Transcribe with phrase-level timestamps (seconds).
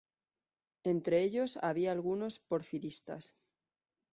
[0.83, 3.35] Entre ellos, había algunos porfiristas.